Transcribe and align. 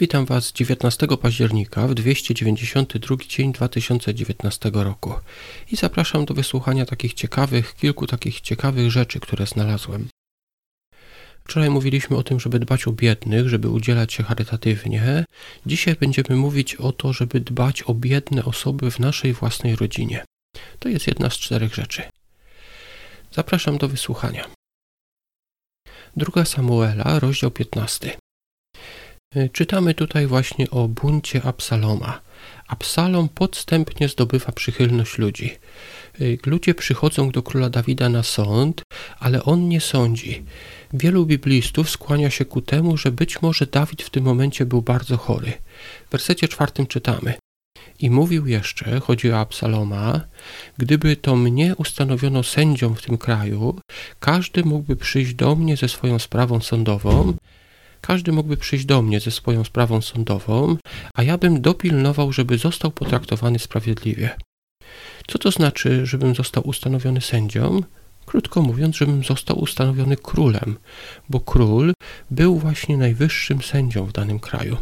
Witam 0.00 0.26
Was 0.26 0.52
19 0.52 1.06
października 1.22 1.88
w 1.88 1.94
292 1.94 3.16
dzień 3.28 3.52
2019 3.52 4.70
roku 4.74 5.14
i 5.72 5.76
zapraszam 5.76 6.24
do 6.24 6.34
wysłuchania 6.34 6.86
takich 6.86 7.14
ciekawych, 7.14 7.74
kilku 7.74 8.06
takich 8.06 8.40
ciekawych 8.40 8.90
rzeczy, 8.90 9.20
które 9.20 9.46
znalazłem. 9.46 10.08
Wczoraj 11.44 11.70
mówiliśmy 11.70 12.16
o 12.16 12.22
tym, 12.22 12.40
żeby 12.40 12.58
dbać 12.58 12.86
o 12.86 12.92
biednych, 12.92 13.48
żeby 13.48 13.68
udzielać 13.68 14.12
się 14.12 14.22
charytatywnie. 14.22 15.24
Dzisiaj 15.66 15.96
będziemy 16.00 16.36
mówić 16.36 16.74
o 16.74 16.92
to, 16.92 17.12
żeby 17.12 17.40
dbać 17.40 17.82
o 17.82 17.94
biedne 17.94 18.44
osoby 18.44 18.90
w 18.90 18.98
naszej 18.98 19.32
własnej 19.32 19.76
rodzinie. 19.76 20.24
To 20.78 20.88
jest 20.88 21.06
jedna 21.06 21.30
z 21.30 21.34
czterech 21.38 21.74
rzeczy. 21.74 22.02
Zapraszam 23.32 23.78
do 23.78 23.88
wysłuchania. 23.88 24.46
Druga 26.16 26.44
Samuela, 26.44 27.18
rozdział 27.18 27.50
15. 27.50 28.19
E, 29.34 29.48
czytamy 29.48 29.94
tutaj 29.94 30.26
właśnie 30.26 30.70
o 30.70 30.88
buncie 30.88 31.42
Absaloma. 31.42 32.20
Absalom 32.68 33.28
podstępnie 33.28 34.08
zdobywa 34.08 34.52
przychylność 34.52 35.18
ludzi. 35.18 35.50
E, 36.20 36.24
ludzie 36.46 36.74
przychodzą 36.74 37.30
do 37.30 37.42
króla 37.42 37.70
Dawida 37.70 38.08
na 38.08 38.22
sąd, 38.22 38.82
ale 39.18 39.42
on 39.42 39.68
nie 39.68 39.80
sądzi. 39.80 40.44
Wielu 40.92 41.26
biblistów 41.26 41.90
skłania 41.90 42.30
się 42.30 42.44
ku 42.44 42.60
temu, 42.62 42.96
że 42.96 43.12
być 43.12 43.42
może 43.42 43.66
Dawid 43.66 44.02
w 44.02 44.10
tym 44.10 44.24
momencie 44.24 44.66
był 44.66 44.82
bardzo 44.82 45.16
chory. 45.16 45.52
W 46.08 46.10
wersecie 46.10 46.48
czwartym 46.48 46.86
czytamy. 46.86 47.34
I 47.98 48.10
mówił 48.10 48.46
jeszcze, 48.46 49.00
chodzi 49.00 49.32
o 49.32 49.38
Absaloma, 49.38 50.20
gdyby 50.78 51.16
to 51.16 51.36
mnie 51.36 51.74
ustanowiono 51.76 52.42
sędzią 52.42 52.94
w 52.94 53.02
tym 53.02 53.18
kraju, 53.18 53.78
każdy 54.20 54.64
mógłby 54.64 54.96
przyjść 54.96 55.34
do 55.34 55.56
mnie 55.56 55.76
ze 55.76 55.88
swoją 55.88 56.18
sprawą 56.18 56.60
sądową, 56.60 57.34
każdy 58.00 58.32
mógłby 58.32 58.56
przyjść 58.56 58.84
do 58.84 59.02
mnie 59.02 59.20
ze 59.20 59.30
swoją 59.30 59.64
sprawą 59.64 60.00
sądową, 60.00 60.76
a 61.14 61.22
ja 61.22 61.38
bym 61.38 61.60
dopilnował, 61.60 62.32
żeby 62.32 62.58
został 62.58 62.90
potraktowany 62.90 63.58
sprawiedliwie. 63.58 64.30
Co 65.26 65.38
to 65.38 65.50
znaczy, 65.50 66.06
żebym 66.06 66.34
został 66.34 66.68
ustanowiony 66.68 67.20
sędzią? 67.20 67.80
Krótko 68.26 68.62
mówiąc, 68.62 68.96
żebym 68.96 69.24
został 69.24 69.58
ustanowiony 69.58 70.16
królem, 70.16 70.76
bo 71.28 71.40
król 71.40 71.92
był 72.30 72.58
właśnie 72.58 72.96
najwyższym 72.96 73.62
sędzią 73.62 74.06
w 74.06 74.12
danym 74.12 74.40
kraju. 74.40 74.76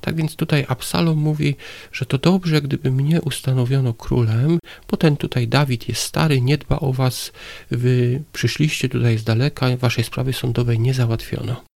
Tak 0.00 0.16
więc 0.16 0.36
tutaj 0.36 0.64
Absalom 0.68 1.18
mówi, 1.18 1.56
że 1.92 2.06
to 2.06 2.18
dobrze, 2.18 2.62
gdyby 2.62 2.90
mnie 2.90 3.22
ustanowiono 3.22 3.94
królem, 3.94 4.58
bo 4.90 4.96
ten 4.96 5.16
tutaj 5.16 5.48
Dawid 5.48 5.88
jest 5.88 6.02
stary, 6.02 6.40
nie 6.40 6.58
dba 6.58 6.78
o 6.78 6.92
was, 6.92 7.32
wy 7.70 8.22
przyszliście 8.32 8.88
tutaj 8.88 9.18
z 9.18 9.24
daleka, 9.24 9.76
waszej 9.76 10.04
sprawy 10.04 10.32
sądowej 10.32 10.78
nie 10.78 10.94
załatwiono. 10.94 11.67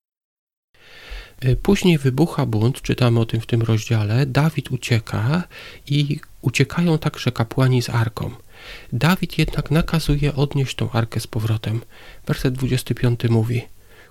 E, 1.44 1.56
później 1.56 1.98
wybucha 1.98 2.46
bunt, 2.46 2.82
czytamy 2.82 3.20
o 3.20 3.26
tym 3.26 3.40
w 3.40 3.46
tym 3.46 3.62
rozdziale. 3.62 4.26
Dawid 4.26 4.70
ucieka 4.70 5.42
i 5.86 6.20
uciekają 6.42 6.98
także 6.98 7.32
kapłani 7.32 7.82
z 7.82 7.90
arką. 7.90 8.30
Dawid 8.92 9.38
jednak 9.38 9.70
nakazuje 9.70 10.34
odnieść 10.34 10.74
tą 10.74 10.90
arkę 10.90 11.20
z 11.20 11.26
powrotem. 11.26 11.80
Werset 12.26 12.54
25 12.54 13.20
mówi: 13.30 13.62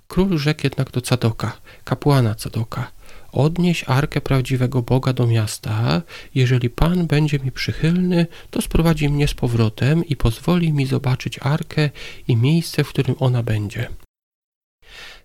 Król 0.07 0.37
rzekł 0.37 0.61
jednak 0.63 0.91
do 0.91 1.01
Cadoka, 1.01 1.57
kapłana 1.83 2.35
Cadoka: 2.35 2.91
Odnieś 3.31 3.83
arkę 3.87 4.21
prawdziwego 4.21 4.81
Boga 4.81 5.13
do 5.13 5.27
miasta. 5.27 6.01
Jeżeli 6.35 6.69
Pan 6.69 7.07
będzie 7.07 7.39
mi 7.39 7.51
przychylny, 7.51 8.27
to 8.49 8.61
sprowadzi 8.61 9.09
mnie 9.09 9.27
z 9.27 9.33
powrotem 9.33 10.05
i 10.05 10.15
pozwoli 10.15 10.73
mi 10.73 10.85
zobaczyć 10.85 11.39
arkę 11.39 11.89
i 12.27 12.37
miejsce, 12.37 12.83
w 12.83 12.89
którym 12.89 13.15
ona 13.19 13.43
będzie. 13.43 13.89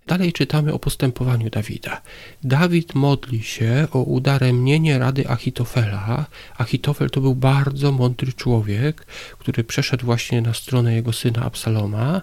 Dalej 0.06 0.32
czytamy 0.32 0.72
o 0.72 0.78
postępowaniu 0.78 1.50
Dawida. 1.50 2.02
Dawid 2.44 2.94
modli 2.94 3.42
się 3.42 3.88
o 3.92 3.98
udaremnienie 3.98 4.98
rady 4.98 5.28
Achitofela. 5.28 6.26
Achitofel 6.58 7.10
to 7.10 7.20
był 7.20 7.34
bardzo 7.34 7.92
mądry 7.92 8.32
człowiek, 8.32 9.06
który 9.38 9.64
przeszedł 9.64 10.06
właśnie 10.06 10.42
na 10.42 10.54
stronę 10.54 10.94
jego 10.94 11.12
syna 11.12 11.42
Absaloma, 11.42 12.22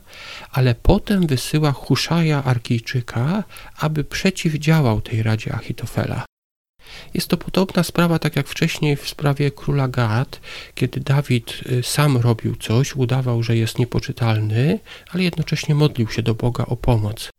ale 0.52 0.76
potem 0.76 1.28
wysyła 1.28 1.72
Huszaja 1.72 2.44
Arkijczyka, 2.44 3.44
aby 3.78 4.04
przeciwdziałał 4.04 5.02
tej 5.02 5.24
radzie 5.24 5.54
Achitofela. 5.54 6.26
Jest 7.14 7.28
to 7.28 7.38
podobna 7.38 7.84
sprawa, 7.84 8.20
tak 8.20 8.36
jak 8.36 8.48
wcześniej 8.48 8.96
w 8.96 9.10
sprawie 9.10 9.52
króla 9.52 9.88
Gad, 9.88 10.40
kiedy 10.76 11.00
Dawid 11.00 11.62
y, 11.72 11.84
sam 11.84 12.18
robił 12.18 12.56
coś, 12.56 12.96
udawał, 12.96 13.44
że 13.44 13.58
jest 13.58 13.80
niepoczytalny, 13.80 14.80
ale 15.12 15.24
jednocześnie 15.24 15.76
modlił 15.76 16.10
się 16.10 16.22
do 16.22 16.36
Boga 16.36 16.66
o 16.66 16.76
pomoc. 16.76 17.33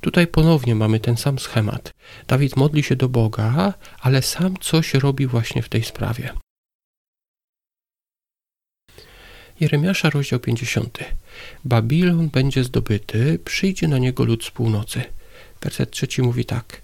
Tutaj 0.00 0.26
ponownie 0.26 0.74
mamy 0.74 1.00
ten 1.00 1.16
sam 1.16 1.38
schemat. 1.38 1.94
Dawid 2.26 2.56
modli 2.56 2.82
się 2.82 2.96
do 2.96 3.08
Boga, 3.08 3.74
ale 4.00 4.22
sam 4.22 4.56
coś 4.60 4.94
robi 4.94 5.26
właśnie 5.26 5.62
w 5.62 5.68
tej 5.68 5.84
sprawie. 5.84 6.32
Jeremiasza, 9.60 10.10
rozdział 10.10 10.40
50. 10.40 10.98
Babilon 11.64 12.28
będzie 12.28 12.64
zdobyty, 12.64 13.38
przyjdzie 13.44 13.88
na 13.88 13.98
niego 13.98 14.24
lud 14.24 14.44
z 14.44 14.50
północy. 14.50 15.02
Werset 15.60 15.90
trzeci 15.90 16.22
mówi 16.22 16.44
tak. 16.44 16.82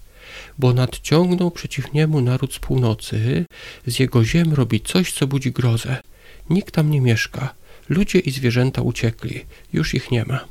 Bo 0.59 0.73
nadciągnął 0.73 1.51
przeciw 1.51 1.93
niemu 1.93 2.21
naród 2.21 2.53
z 2.53 2.59
północy, 2.59 3.45
z 3.87 3.99
jego 3.99 4.25
ziem 4.25 4.53
robi 4.53 4.81
coś, 4.81 5.13
co 5.13 5.27
budzi 5.27 5.51
grozę. 5.51 6.01
Nikt 6.49 6.75
tam 6.75 6.91
nie 6.91 7.01
mieszka. 7.01 7.53
Ludzie 7.89 8.19
i 8.19 8.31
zwierzęta 8.31 8.81
uciekli, 8.81 9.45
już 9.73 9.93
ich 9.93 10.11
nie 10.11 10.25
ma. 10.25 10.47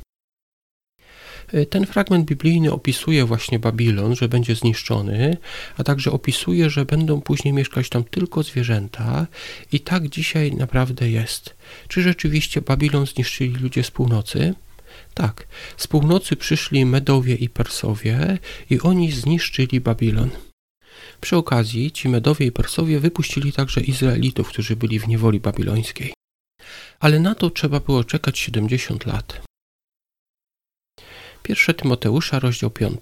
Ten 1.69 1.85
fragment 1.85 2.25
biblijny 2.25 2.71
opisuje 2.71 3.25
właśnie 3.25 3.59
Babilon, 3.59 4.15
że 4.15 4.29
będzie 4.29 4.55
zniszczony, 4.55 5.37
a 5.77 5.83
także 5.83 6.11
opisuje, 6.11 6.69
że 6.69 6.85
będą 6.85 7.21
później 7.21 7.53
mieszkać 7.53 7.89
tam 7.89 8.03
tylko 8.03 8.43
zwierzęta 8.43 9.27
i 9.71 9.79
tak 9.79 10.09
dzisiaj 10.09 10.51
naprawdę 10.51 11.09
jest. 11.09 11.55
Czy 11.87 12.01
rzeczywiście 12.01 12.61
Babilon 12.61 13.05
zniszczyli 13.05 13.55
ludzie 13.55 13.83
z 13.83 13.91
północy? 13.91 14.53
Tak, 15.13 15.47
z 15.77 15.87
północy 15.87 16.35
przyszli 16.35 16.85
Medowie 16.85 17.35
i 17.35 17.49
Persowie 17.49 18.37
i 18.69 18.79
oni 18.79 19.11
zniszczyli 19.11 19.79
Babilon. 19.79 20.29
Przy 21.21 21.37
okazji 21.37 21.91
ci 21.91 22.09
Medowie 22.09 22.45
i 22.45 22.51
Persowie 22.51 22.99
wypuścili 22.99 23.53
także 23.53 23.81
Izraelitów, 23.81 24.49
którzy 24.49 24.75
byli 24.75 24.99
w 24.99 25.07
niewoli 25.07 25.39
babilońskiej. 25.39 26.13
Ale 26.99 27.19
na 27.19 27.35
to 27.35 27.49
trzeba 27.49 27.79
było 27.79 28.03
czekać 28.03 28.39
70 28.39 29.05
lat. 29.05 29.50
1 31.49 31.75
Tymoteusza, 31.75 32.39
rozdział 32.39 32.69
5. 32.69 32.97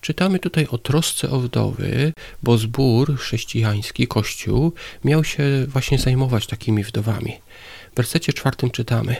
Czytamy 0.00 0.38
tutaj 0.38 0.66
o 0.70 0.78
trosce 0.78 1.30
o 1.30 1.40
wdowy, 1.40 2.12
bo 2.42 2.58
zbór 2.58 3.16
chrześcijański, 3.16 4.06
Kościół, 4.06 4.72
miał 5.04 5.24
się 5.24 5.66
właśnie 5.68 5.98
zajmować 5.98 6.46
takimi 6.46 6.84
wdowami. 6.84 7.32
W 7.92 7.96
wersecie 7.96 8.32
czwartym 8.32 8.70
czytamy 8.70 9.16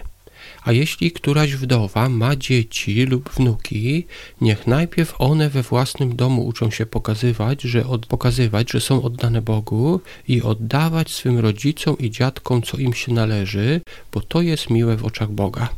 a 0.63 0.73
jeśli 0.73 1.13
któraś 1.13 1.53
wdowa 1.53 2.09
ma 2.09 2.37
dzieci 2.37 3.05
lub 3.05 3.31
wnuki, 3.31 4.07
niech 4.41 4.67
najpierw 4.67 5.15
one 5.19 5.51
we 5.51 5.63
własnym 5.63 6.17
domu 6.17 6.47
uczą 6.47 6.71
się 6.71 6.87
pokazywać, 6.87 7.63
że, 7.63 7.87
od, 7.87 8.07
pokazywać, 8.07 8.71
że 8.71 8.81
są 8.81 9.03
oddane 9.03 9.43
Bogu 9.43 10.01
i 10.29 10.43
oddawać 10.43 11.11
swym 11.11 11.39
rodzicom 11.39 11.99
i 11.99 12.11
dziadkom, 12.11 12.63
co 12.63 12.77
im 12.77 12.95
się 12.95 13.13
należy, 13.13 13.81
bo 14.13 14.21
to 14.21 14.43
jest 14.43 14.71
miłe 14.71 14.97
w 14.97 15.05
oczach 15.05 15.31
Boga. 15.31 15.69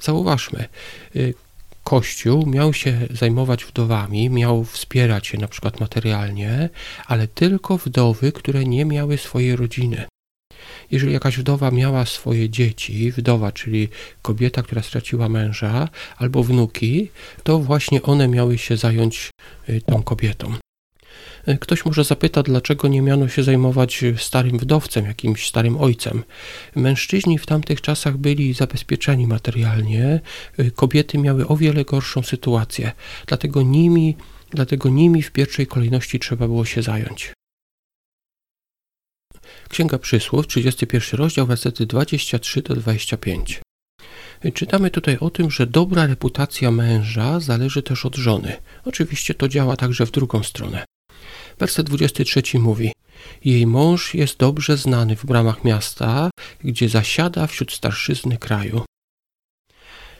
Zauważmy, 0.00 0.68
y, 1.16 1.34
Kościół 1.88 2.46
miał 2.46 2.74
się 2.74 2.98
zajmować 3.10 3.64
wdowami, 3.64 4.30
miał 4.30 4.64
wspierać 4.64 5.32
je 5.32 5.38
na 5.38 5.48
przykład 5.48 5.80
materialnie, 5.80 6.68
ale 7.06 7.28
tylko 7.28 7.78
wdowy, 7.78 8.32
które 8.32 8.64
nie 8.64 8.84
miały 8.84 9.18
swojej 9.18 9.56
rodziny. 9.56 10.04
Jeżeli 10.90 11.12
jakaś 11.12 11.38
wdowa 11.38 11.70
miała 11.70 12.06
swoje 12.06 12.50
dzieci, 12.50 13.12
wdowa, 13.12 13.52
czyli 13.52 13.88
kobieta, 14.22 14.62
która 14.62 14.82
straciła 14.82 15.28
męża, 15.28 15.88
albo 16.16 16.42
wnuki, 16.42 17.10
to 17.42 17.58
właśnie 17.58 18.02
one 18.02 18.28
miały 18.28 18.58
się 18.58 18.76
zająć 18.76 19.30
y, 19.68 19.80
tą 19.80 20.02
kobietą. 20.02 20.54
Ktoś 21.60 21.84
może 21.84 22.04
zapyta, 22.04 22.42
dlaczego 22.42 22.88
nie 22.88 23.02
miano 23.02 23.28
się 23.28 23.42
zajmować 23.42 24.04
starym 24.16 24.58
wdowcem, 24.58 25.04
jakimś 25.04 25.48
starym 25.48 25.76
ojcem. 25.76 26.24
Mężczyźni 26.76 27.38
w 27.38 27.46
tamtych 27.46 27.80
czasach 27.80 28.16
byli 28.16 28.54
zabezpieczeni 28.54 29.26
materialnie, 29.26 30.20
kobiety 30.74 31.18
miały 31.18 31.48
o 31.48 31.56
wiele 31.56 31.84
gorszą 31.84 32.22
sytuację, 32.22 32.92
dlatego 33.26 33.62
nimi, 33.62 34.16
dlatego 34.50 34.88
nimi 34.88 35.22
w 35.22 35.32
pierwszej 35.32 35.66
kolejności 35.66 36.18
trzeba 36.18 36.46
było 36.46 36.64
się 36.64 36.82
zająć. 36.82 37.32
Księga 39.68 39.98
Przysłów, 39.98 40.46
31 40.46 41.18
rozdział, 41.20 41.46
wersety 41.46 41.86
23 41.86 42.62
do 42.62 42.74
25. 42.74 43.60
Czytamy 44.54 44.90
tutaj 44.90 45.16
o 45.20 45.30
tym, 45.30 45.50
że 45.50 45.66
dobra 45.66 46.06
reputacja 46.06 46.70
męża 46.70 47.40
zależy 47.40 47.82
też 47.82 48.06
od 48.06 48.16
żony. 48.16 48.56
Oczywiście 48.84 49.34
to 49.34 49.48
działa 49.48 49.76
także 49.76 50.06
w 50.06 50.10
drugą 50.10 50.42
stronę. 50.42 50.84
Werset 51.58 51.86
23 51.86 52.58
mówi: 52.58 52.92
Jej 53.44 53.66
mąż 53.66 54.14
jest 54.14 54.38
dobrze 54.38 54.76
znany 54.76 55.16
w 55.16 55.26
bramach 55.26 55.64
miasta, 55.64 56.30
gdzie 56.64 56.88
zasiada 56.88 57.46
wśród 57.46 57.72
starszyzny 57.72 58.36
kraju. 58.36 58.82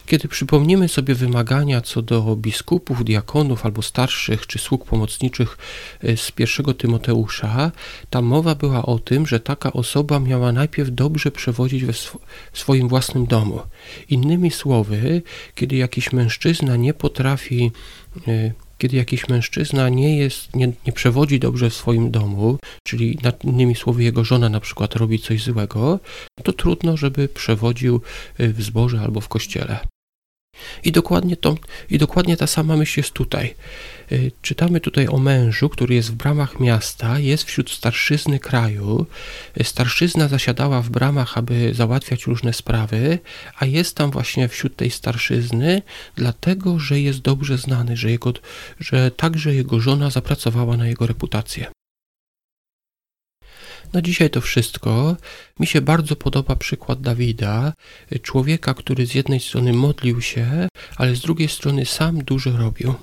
Kiedy 0.07 0.29
przypomnimy 0.29 0.89
sobie 0.89 1.15
wymagania 1.15 1.81
co 1.81 2.03
do 2.03 2.37
biskupów, 2.37 3.05
diakonów 3.05 3.67
albo 3.67 3.83
starszych 3.83 4.47
czy 4.47 4.59
sług 4.59 4.85
pomocniczych 4.85 5.59
y, 6.05 6.17
z 6.17 6.31
pierwszego 6.31 6.75
Tymoteusza, 6.75 7.73
tam 8.11 8.25
mowa 8.25 8.55
była 8.55 8.87
o 8.87 8.99
tym, 8.99 9.27
że 9.27 9.41
taka 9.41 9.73
osoba 9.73 10.21
miała 10.21 10.53
najpierw 10.53 10.91
dobrze 10.91 11.31
przewodzić 11.31 11.85
we 11.85 11.91
sw 11.91 12.19
swoim 12.53 12.89
własnym 12.89 13.27
domu. 13.27 13.61
Innymi 14.09 14.51
słowy, 14.51 15.23
kiedy 15.55 15.77
jakiś 15.77 16.13
mężczyzna 16.13 16.77
nie 16.77 16.95
potrafi 16.95 17.73
y, 18.29 18.53
kiedy 18.79 18.97
jakiś 18.97 19.29
mężczyzna 19.29 19.89
nie 19.89 20.19
jest, 20.19 20.57
nie, 20.57 20.73
nie 20.87 20.93
przewodzi 20.93 21.41
dobrze 21.41 21.71
w 21.71 21.75
swoim 21.75 22.11
domu, 22.11 22.59
czyli 22.83 23.19
innymi 23.45 23.75
słowy 23.75 24.05
jego 24.05 24.25
żona 24.25 24.49
na 24.49 24.61
przykład 24.61 24.97
robi 24.97 25.19
coś 25.19 25.43
złego, 25.43 26.01
to 26.43 26.53
trudno, 26.53 26.97
żeby 26.97 27.29
przewodził 27.29 28.01
y, 28.41 28.53
w 28.53 28.63
zborze 28.63 29.01
albo 29.01 29.21
w 29.21 29.29
kościele. 29.29 29.79
I 30.85 30.93
dokładnie, 30.93 31.37
to, 31.37 31.57
I 31.91 31.99
dokładnie 31.99 32.37
ta 32.37 32.47
sama 32.47 32.77
myśl 32.77 33.01
jest 33.01 33.13
tutaj. 33.13 33.55
Y, 34.13 34.33
czytamy 34.43 34.81
tutaj 34.81 35.09
o 35.09 35.19
mężu, 35.19 35.69
który 35.69 35.95
jest 35.95 36.11
w 36.11 36.15
bramach 36.15 36.61
miasta, 36.61 37.19
jest 37.19 37.45
wśród 37.45 37.71
starszyzny 37.71 38.39
kraju. 38.39 39.07
Y, 39.61 39.65
starszyzna 39.65 40.29
zasiadała 40.29 40.83
w 40.83 40.91
bramach, 40.91 41.39
aby 41.39 41.75
załatwiać 41.75 42.27
różne 42.27 42.53
sprawy, 42.53 43.19
a 43.59 43.67
jest 43.67 43.97
tam 43.97 44.11
właśnie 44.11 44.49
wśród 44.49 44.77
tej 44.77 44.91
starszyzny, 44.91 45.83
dlatego 46.17 46.79
że 46.79 47.01
jest 47.01 47.21
dobrze 47.21 47.59
znany, 47.59 47.97
że, 47.97 48.11
jego, 48.11 48.33
że 48.81 49.11
także 49.11 49.55
jego 49.55 49.81
żona 49.81 50.11
zapracowała 50.11 50.77
na 50.77 50.89
jego 50.89 51.07
reputację. 51.07 51.78
Na 53.93 54.03
dzisiaj 54.03 54.31
to 54.31 54.41
wszystko. 54.41 55.17
Mi 55.61 55.67
się 55.67 55.81
bardzo 55.81 56.17
podoba 56.17 56.57
przykład 56.57 57.01
Dawida, 57.01 57.73
człowieka, 58.23 58.75
który 58.75 59.07
z 59.07 59.15
jednej 59.15 59.41
strony 59.41 59.73
modlił 59.73 60.21
się, 60.21 60.69
ale 60.97 61.17
z 61.17 61.21
drugiej 61.21 61.49
strony 61.49 61.87
sam 61.87 62.25
dużo 62.25 62.57
robił. 62.57 62.95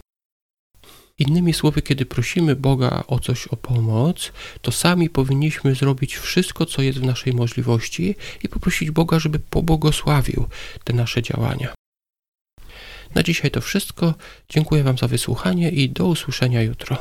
Innymi 1.20 1.54
słowy, 1.54 1.82
kiedy 1.82 2.06
prosimy 2.06 2.56
Boga 2.56 3.04
o 3.08 3.20
coś, 3.20 3.48
o 3.48 3.56
pomoc, 3.56 4.32
to 4.62 4.72
sami 4.72 5.10
powinniśmy 5.10 5.76
zrobić 5.76 6.16
wszystko, 6.16 6.66
co 6.66 6.82
jest 6.82 7.00
w 7.00 7.06
naszej 7.06 7.34
możliwości 7.34 8.16
i 8.44 8.50
poprosić 8.50 8.92
Boga, 8.92 9.20
żeby 9.20 9.40
pobłogosławił 9.40 10.46
te 10.84 10.94
nasze 10.94 11.22
działania. 11.22 11.74
Na 13.16 13.24
dzisiaj 13.24 13.52
to 13.52 13.62
wszystko. 13.62 14.14
Dziękuję 14.50 14.84
Wam 14.84 14.98
za 14.98 15.08
wysłuchanie 15.08 15.70
i 15.70 15.90
do 15.90 16.08
usłyszenia 16.08 16.62
jutro. 16.62 16.98